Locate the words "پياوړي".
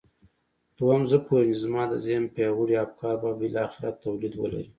2.33-2.75